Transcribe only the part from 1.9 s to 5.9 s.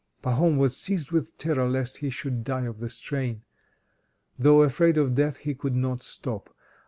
he should die of the strain. Though afraid of death, he could